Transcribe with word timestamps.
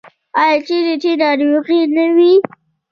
آیا 0.41 0.57
چیرې 0.67 0.95
چې 1.01 1.11
ناروغي 1.21 1.81
نه 1.95 2.05
وي؟ 2.15 2.31